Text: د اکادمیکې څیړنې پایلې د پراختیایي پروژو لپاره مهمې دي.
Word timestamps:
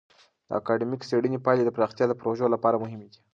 د 0.47 0.49
اکادمیکې 0.61 1.05
څیړنې 1.09 1.39
پایلې 1.45 1.63
د 1.65 1.69
پراختیایي 1.77 2.15
پروژو 2.21 2.53
لپاره 2.55 2.81
مهمې 2.83 3.07
دي. 3.13 3.19